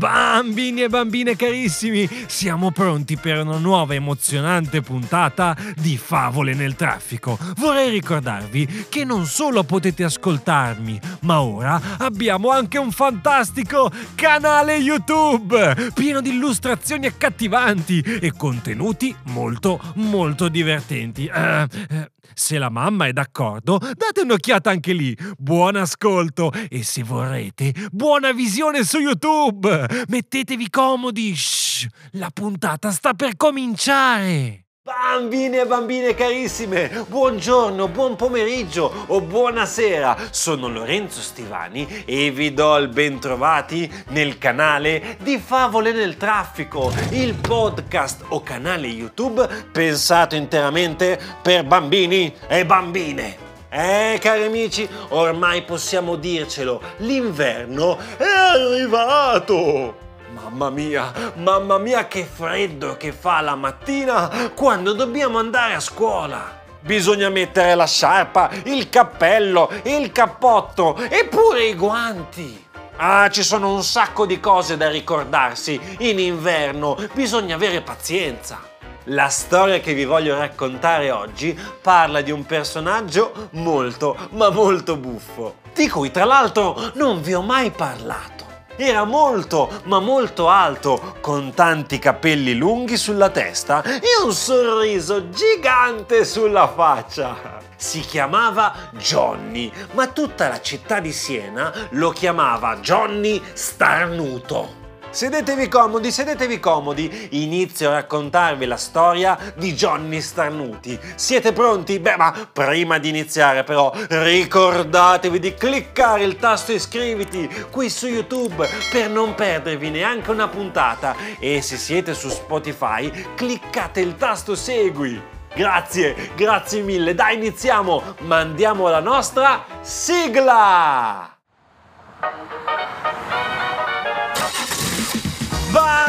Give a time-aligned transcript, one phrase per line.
[0.00, 7.38] Bambini e bambine carissimi, siamo pronti per una nuova emozionante puntata di Favole nel traffico.
[7.58, 15.92] Vorrei ricordarvi che non solo potete ascoltarmi, ma ora abbiamo anche un fantastico canale YouTube
[15.92, 21.26] pieno di illustrazioni accattivanti e contenuti molto molto divertenti.
[21.26, 22.10] Eh, eh,
[22.40, 25.14] se la mamma è d'accordo, date un'occhiata anche lì.
[25.36, 30.06] Buon ascolto e se vorrete, buona visione su YouTube.
[30.08, 31.36] Mettetevi comodi.
[31.36, 34.69] Shh, la puntata sta per cominciare.
[34.90, 40.16] Bambini e bambine carissime, buongiorno, buon pomeriggio o buonasera.
[40.30, 47.34] Sono Lorenzo Stivani e vi do il bentrovati nel canale di Favole nel traffico, il
[47.34, 53.36] podcast o canale YouTube pensato interamente per bambini e bambine.
[53.70, 60.09] Eh, cari amici, ormai possiamo dircelo, l'inverno è arrivato!
[60.50, 66.58] Mamma mia, mamma mia che freddo che fa la mattina quando dobbiamo andare a scuola!
[66.80, 72.66] Bisogna mettere la sciarpa, il cappello, il cappotto e pure i guanti.
[72.96, 75.80] Ah, ci sono un sacco di cose da ricordarsi.
[75.98, 78.60] In inverno bisogna avere pazienza.
[79.04, 85.58] La storia che vi voglio raccontare oggi parla di un personaggio molto, ma molto buffo,
[85.72, 88.39] di cui tra l'altro non vi ho mai parlato.
[88.82, 96.24] Era molto, ma molto alto, con tanti capelli lunghi sulla testa e un sorriso gigante
[96.24, 97.58] sulla faccia.
[97.76, 104.79] Si chiamava Johnny, ma tutta la città di Siena lo chiamava Johnny Starnuto.
[105.10, 110.96] Sedetevi comodi, sedetevi comodi, inizio a raccontarvi la storia di Johnny Starnuti.
[111.16, 111.98] Siete pronti?
[111.98, 118.68] Beh, ma prima di iniziare però ricordatevi di cliccare il tasto iscriviti qui su YouTube
[118.92, 125.20] per non perdervi neanche una puntata e se siete su Spotify cliccate il tasto segui.
[125.52, 127.16] Grazie, grazie mille.
[127.16, 128.14] Dai, iniziamo.
[128.20, 131.34] Mandiamo la nostra sigla.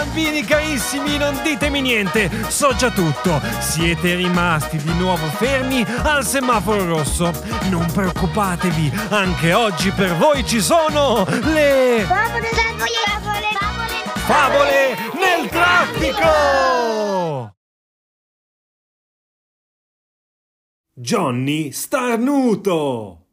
[0.02, 3.40] Bambini carissimi, non ditemi niente, so già tutto.
[3.60, 7.32] Siete rimasti di nuovo fermi al semaforo rosso.
[7.70, 17.56] Non preoccupatevi, anche oggi per voi ci sono le Favole, favole, favole, favole, nel traffico!
[20.94, 23.28] Johnny Starnuto!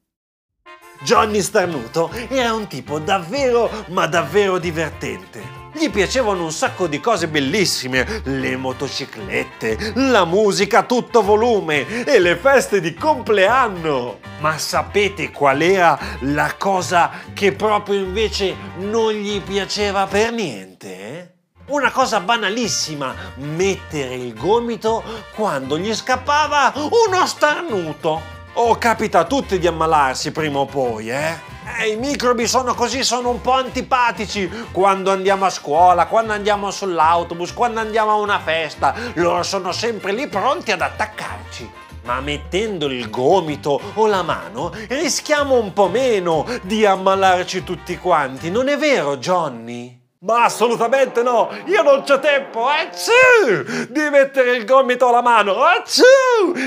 [1.00, 5.58] Johnny Starnuto era un tipo davvero, ma davvero divertente.
[5.78, 12.19] Gli piacevano un sacco di cose bellissime, le motociclette, la musica a tutto volume e
[12.19, 14.19] le feste di compleanno.
[14.41, 21.34] Ma sapete qual era la cosa che proprio invece non gli piaceva per niente?
[21.69, 25.05] Una cosa banalissima, mettere il gomito
[25.37, 28.38] quando gli scappava uno starnuto.
[28.61, 31.39] Oh, capita a tutti di ammalarsi prima o poi, eh?
[31.79, 36.73] Eh, I microbi sono così, sono un po' antipatici quando andiamo a scuola, quando andiamo
[36.73, 38.97] sull'autobus, quando andiamo a una festa.
[39.15, 41.71] Loro sono sempre lì pronti ad attaccarci.
[42.03, 48.51] Ma mettendo il gomito o la mano rischiamo un po' meno di ammalarci tutti quanti,
[48.51, 50.08] non è vero Johnny?
[50.21, 53.87] Ma assolutamente no, io non c'ho tempo, Acciù!
[53.89, 56.03] di mettere il gomito alla mano, Acciù!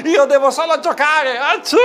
[0.05, 1.75] io devo solo giocare, Acciù!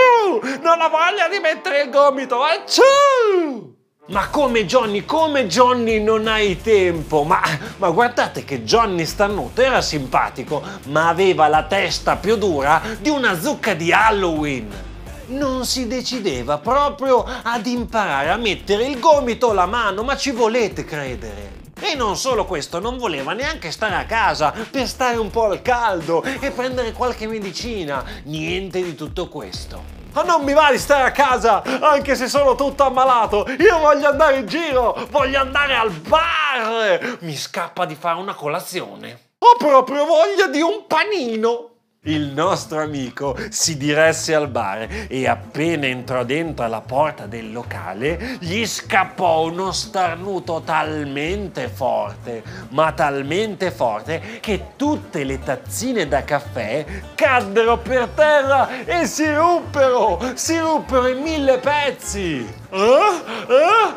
[0.63, 3.75] non ho voglia di mettere il gomito, Acciù!
[4.11, 7.25] Ma come Johnny, come Johnny non hai tempo?
[7.25, 7.43] Ma,
[7.79, 13.37] ma guardate che Johnny Starnuto era simpatico, ma aveva la testa più dura di una
[13.41, 14.85] zucca di Halloween
[15.29, 20.31] non si decideva proprio ad imparare a mettere il gomito o la mano, ma ci
[20.31, 21.56] volete credere?
[21.79, 25.61] E non solo questo, non voleva neanche stare a casa per stare un po' al
[25.61, 28.03] caldo e prendere qualche medicina.
[28.25, 29.83] Niente di tutto questo.
[30.13, 33.47] Ma non mi va di stare a casa, anche se sono tutto ammalato.
[33.59, 37.19] Io voglio andare in giro, voglio andare al bar.
[37.21, 39.33] Mi scappa di fare una colazione.
[39.39, 41.76] Ho proprio voglia di un panino
[42.07, 48.37] il nostro amico si diresse al bar e appena entrò dentro la porta del locale
[48.41, 56.85] gli scappò uno starnuto talmente forte, ma talmente forte che tutte le tazzine da caffè
[57.15, 62.65] caddero per terra e si ruppero, si ruppero in mille pezzi.
[62.79, 63.95] Ah, ah,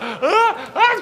[0.71, 0.95] ah,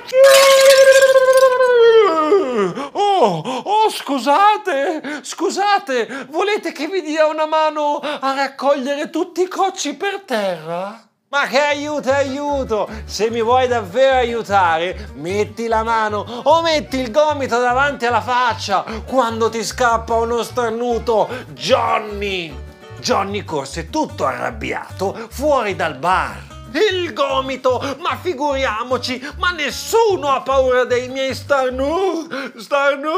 [2.92, 9.96] oh, oh, scusate, scusate, volete che vi dia una mano a raccogliere tutti i cocci
[9.96, 11.08] per terra?
[11.30, 12.90] Ma che aiuto, aiuto!
[13.06, 18.84] Se mi vuoi davvero aiutare, metti la mano o metti il gomito davanti alla faccia
[19.06, 21.30] quando ti scappa uno starnuto.
[21.50, 22.52] Johnny!
[23.00, 26.57] Johnny corse tutto arrabbiato fuori dal bar.
[26.92, 27.82] Il gomito!
[28.00, 32.28] Ma figuriamoci, ma nessuno ha paura dei miei starnu...
[32.56, 33.10] starnu...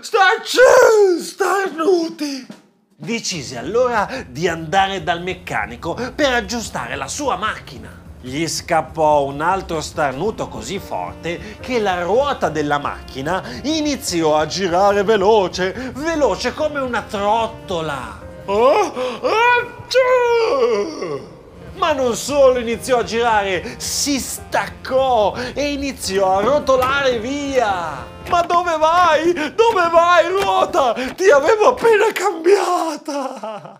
[0.00, 0.58] starci...
[1.20, 2.46] starnuti!
[2.96, 8.02] Decise allora di andare dal meccanico per aggiustare la sua macchina.
[8.20, 15.02] Gli scappò un altro starnuto così forte che la ruota della macchina iniziò a girare
[15.02, 18.22] veloce, veloce come una trottola.
[18.46, 21.33] Oh, achoo!
[21.76, 28.06] Ma non solo iniziò a girare, si staccò e iniziò a rotolare via.
[28.28, 29.32] Ma dove vai?
[29.32, 30.94] Dove vai, ruota?
[30.94, 33.78] Ti avevo appena cambiata!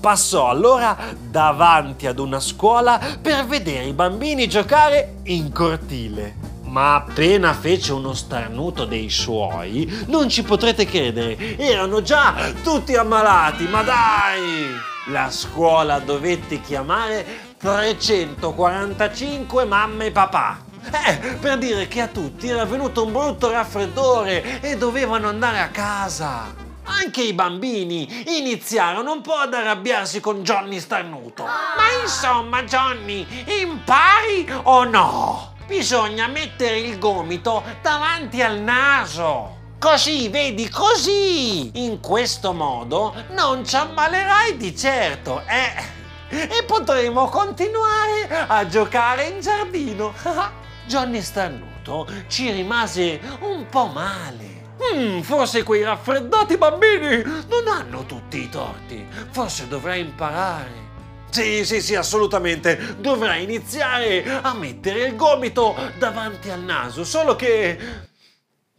[0.00, 6.48] Passò allora davanti ad una scuola per vedere i bambini giocare in cortile.
[6.62, 13.64] Ma appena fece uno starnuto dei suoi, non ci potrete credere, erano già tutti ammalati,
[13.64, 14.88] ma dai!
[15.10, 20.60] La scuola dovette chiamare 345 mamme e papà.
[21.04, 25.70] Eh, per dire che a tutti era venuto un brutto raffreddore e dovevano andare a
[25.70, 26.54] casa.
[26.84, 31.42] Anche i bambini iniziarono un po' ad arrabbiarsi con Johnny starnuto.
[31.42, 33.26] Ma insomma, Johnny,
[33.62, 35.54] impari o no?
[35.66, 39.58] Bisogna mettere il gomito davanti al naso.
[39.80, 41.70] Così, vedi, così!
[41.86, 45.82] In questo modo non ci ammalerai di certo, eh?
[46.28, 50.12] E potremo continuare a giocare in giardino.
[50.86, 54.74] Johnny Starnuto ci rimase un po' male.
[54.94, 59.02] Mm, forse quei raffreddati bambini non hanno tutti i torti.
[59.30, 60.88] Forse dovrei imparare.
[61.30, 62.96] Sì, sì, sì, assolutamente.
[62.98, 68.08] Dovrei iniziare a mettere il gomito davanti al naso, solo che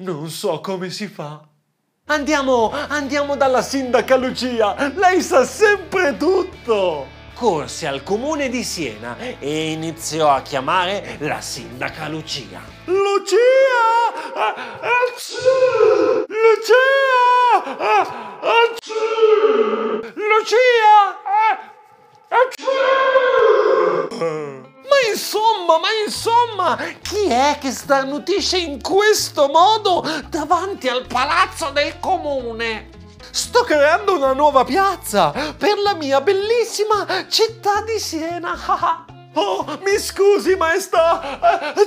[0.01, 1.42] non so come si fa.
[2.06, 4.92] Andiamo, andiamo dalla sindaca Lucia.
[4.95, 7.19] Lei sa sempre tutto.
[7.36, 12.62] Corse al comune di Siena e iniziò a chiamare la sindaca Lucia.
[12.86, 13.38] Lucia!
[16.27, 16.75] Lucia!
[20.15, 20.81] Lucia!
[27.01, 32.89] Chi è che starnutisce in questo modo davanti al palazzo del comune?
[33.31, 39.09] Sto creando una nuova piazza per la mia bellissima città di Siena.
[39.33, 41.39] Oh, mi scusi, maestà!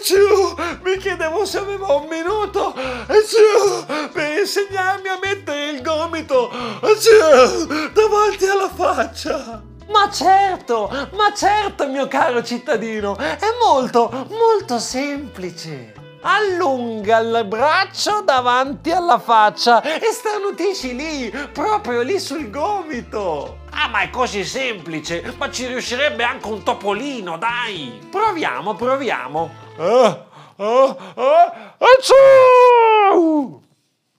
[0.02, 6.50] Ciu, mi chiedevo se aveva un minuto Ciu, per insegnarmi a mettere il gomito
[6.98, 9.73] Ciu, davanti alla faccia.
[9.88, 15.92] Ma certo, ma certo, mio caro cittadino, è molto, molto semplice.
[16.22, 23.58] Allunga il braccio davanti alla faccia e starnutisci lì, proprio lì sul gomito.
[23.70, 28.00] Ah, ma è così semplice, ma ci riuscirebbe anche un topolino, dai.
[28.10, 29.50] Proviamo, proviamo.
[29.76, 30.24] Ah,
[30.56, 33.60] ah, ah, achoo!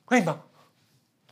[0.09, 0.44] Ehi, ma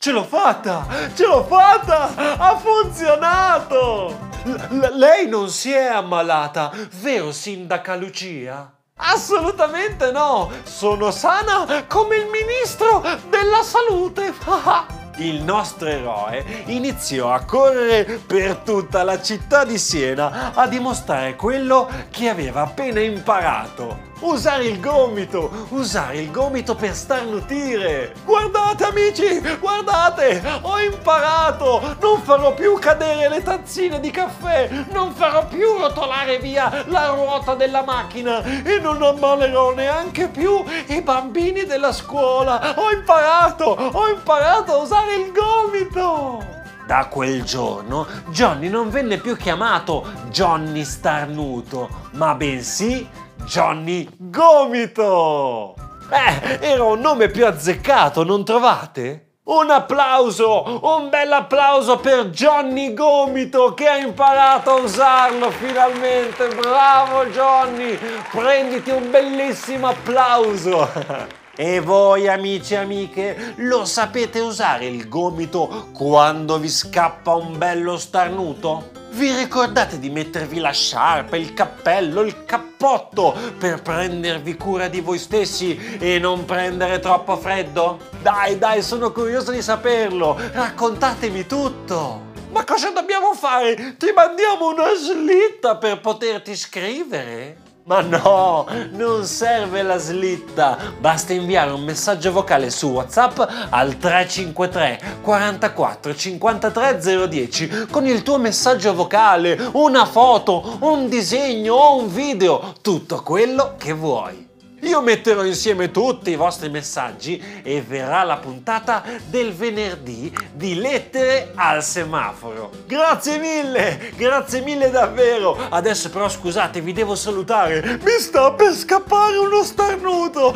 [0.03, 0.85] Ce l'ho fatta!
[1.15, 2.09] Ce l'ho fatta!
[2.38, 4.31] Ha funzionato!
[4.44, 8.69] L- lei non si è ammalata, vero sindaca Lucia?
[8.97, 10.51] Assolutamente no!
[10.63, 14.33] Sono sana come il ministro della salute!
[15.19, 21.89] il nostro eroe iniziò a correre per tutta la città di Siena a dimostrare quello
[22.11, 24.11] che aveva appena imparato.
[24.23, 28.13] Usare il gomito, usare il gomito per starnutire.
[28.23, 31.97] Guardate amici, guardate, ho imparato.
[31.99, 37.56] Non farò più cadere le tazzine di caffè, non farò più rotolare via la ruota
[37.56, 42.75] della macchina e non ammalerò neanche più i bambini della scuola.
[42.77, 46.61] Ho imparato, ho imparato a usare il gomito.
[46.85, 53.07] Da quel giorno Johnny non venne più chiamato Johnny Starnuto, ma bensì
[53.45, 55.76] Johnny Gomito!
[56.09, 59.28] Eh, era un nome più azzeccato, non trovate?
[59.45, 66.47] Un applauso, un bel applauso per Johnny Gomito che ha imparato a usarlo finalmente.
[66.47, 68.00] Bravo Johnny,
[68.31, 71.31] prenditi un bellissimo applauso.
[71.56, 77.95] E voi amici e amiche, lo sapete usare il gomito quando vi scappa un bello
[77.95, 78.90] starnuto?
[79.12, 85.19] Vi ricordate di mettervi la sciarpa, il cappello, il cappotto per prendervi cura di voi
[85.19, 88.00] stessi e non prendere troppo freddo?
[88.19, 90.36] Dai, dai, sono curioso di saperlo.
[90.54, 92.31] Raccontatemi tutto.
[92.50, 93.95] Ma cosa dobbiamo fare?
[93.95, 97.62] Ti mandiamo una slitta per poterti scrivere?
[97.85, 105.19] Ma no, non serve la slitta, basta inviare un messaggio vocale su WhatsApp al 353
[105.21, 112.73] 44 53 010 con il tuo messaggio vocale, una foto, un disegno o un video,
[112.81, 114.53] tutto quello che vuoi.
[114.83, 121.52] Io metterò insieme tutti i vostri messaggi e verrà la puntata del venerdì di Lettere
[121.56, 122.69] al semaforo.
[122.85, 125.57] Grazie mille, grazie mille davvero.
[125.69, 127.99] Adesso però scusate, vi devo salutare.
[128.04, 130.54] Mi sta per scappare uno starnuto.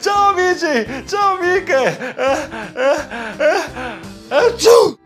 [0.00, 2.14] Ciao amici, ciao amiche.
[2.16, 4.99] Eh, eh, eh, eh, ciao.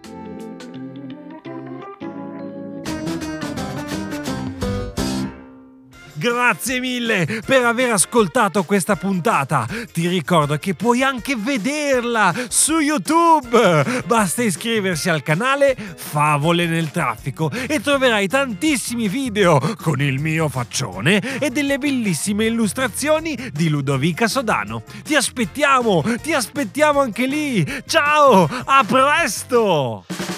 [6.24, 9.68] Grazie mille per aver ascoltato questa puntata.
[9.92, 14.02] Ti ricordo che puoi anche vederla su YouTube.
[14.06, 21.38] Basta iscriversi al canale Favole nel traffico e troverai tantissimi video con il mio faccione
[21.38, 24.82] e delle bellissime illustrazioni di Ludovica Sodano.
[25.04, 27.82] Ti aspettiamo, ti aspettiamo anche lì.
[27.84, 30.33] Ciao, a presto!